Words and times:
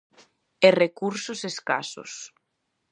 E 0.67 0.69
recursos 0.83 1.39
escasos. 1.51 2.11